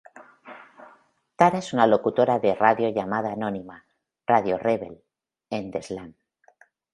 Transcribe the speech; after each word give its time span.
Tara 1.35 1.59
es 1.59 1.71
una 1.73 1.85
locutora 1.85 2.39
de 2.39 2.55
radio 2.55 2.89
llamada 2.89 3.33
anónima, 3.33 3.85
Radio 4.25 4.57
Rebel, 4.57 5.03
en 5.51 5.69
The 5.69 5.83
Slam. 5.83 6.15